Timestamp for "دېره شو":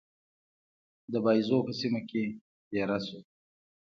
2.71-3.19